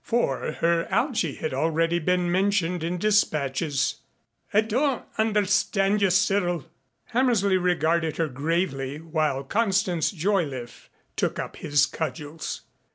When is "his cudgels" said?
11.57-12.61